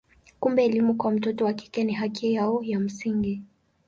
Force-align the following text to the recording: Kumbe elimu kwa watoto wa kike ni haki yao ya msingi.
Kumbe 0.39 0.65
elimu 0.65 0.93
kwa 0.93 1.09
watoto 1.11 1.45
wa 1.45 1.53
kike 1.53 1.83
ni 1.83 1.93
haki 1.93 2.33
yao 2.33 2.63
ya 2.63 2.79
msingi. 2.79 3.41